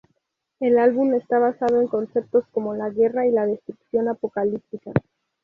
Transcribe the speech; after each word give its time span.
El 0.59 0.79
álbum 0.79 1.13
está 1.13 1.37
basado 1.37 1.79
en 1.79 1.87
conceptos 1.87 2.43
como 2.49 2.73
la 2.73 2.89
guerra 2.89 3.27
y 3.27 3.31
la 3.31 3.45
destrucción 3.45 4.07
apocalíptica. 4.09 4.91